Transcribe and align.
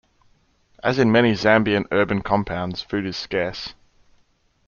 As 0.83 0.97
in 0.97 1.11
many 1.11 1.33
Zambian 1.33 1.85
Urban 1.91 2.23
Compounds, 2.23 2.81
food 2.81 3.05
is 3.05 3.15
scarce. 3.15 3.75